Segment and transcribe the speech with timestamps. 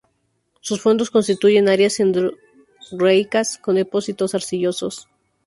[0.61, 5.07] Sus fondos constituyen áreas endorreicas con depósitos arcillosos.